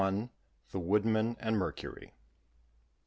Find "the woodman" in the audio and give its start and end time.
0.71-1.37